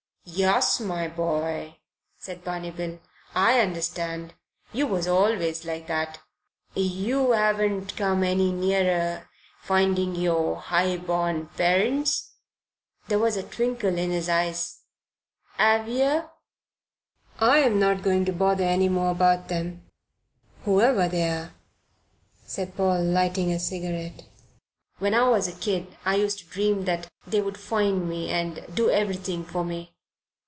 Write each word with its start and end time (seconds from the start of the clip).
"Yuss, 0.23 0.79
my 0.79 1.09
boy," 1.09 1.75
said 2.17 2.41
Barney 2.43 2.71
Bill. 2.71 2.99
"I 3.35 3.59
understand. 3.59 4.33
You 4.71 4.87
was 4.87 5.05
always 5.05 5.65
like 5.65 5.87
that. 5.87 6.19
You 6.73 7.31
haven't 7.31 7.97
come 7.97 8.23
any 8.23 8.53
nearer 8.53 9.27
finding 9.61 10.15
your 10.15 10.63
'igh 10.71 11.05
born 11.05 11.47
parents?" 11.57 12.31
there 13.09 13.19
was 13.19 13.35
a 13.35 13.43
twinkle 13.43 13.97
in 13.97 14.11
his 14.11 14.29
eyes 14.29 14.83
"'ave 15.59 15.91
yer?" 15.91 16.29
"I'm 17.39 17.77
not 17.77 18.01
going 18.03 18.23
to 18.25 18.31
bother 18.31 18.63
any 18.63 18.87
more 18.87 19.11
about 19.11 19.49
them, 19.49 19.83
whoever 20.63 21.09
they 21.09 21.27
are," 21.29 21.53
said 22.45 22.77
Paul, 22.77 23.03
lighting 23.03 23.51
a 23.51 23.59
cigarette. 23.59 24.23
"When 24.99 25.13
I 25.13 25.27
was 25.27 25.49
a 25.49 25.59
kid 25.59 25.97
I 26.05 26.15
used 26.15 26.39
to 26.39 26.45
dream 26.45 26.85
that 26.85 27.09
they 27.27 27.41
would 27.41 27.57
find 27.59 28.07
me 28.07 28.29
and 28.29 28.63
do 28.73 28.89
everything 28.89 29.43
for 29.43 29.65
me. 29.65 29.89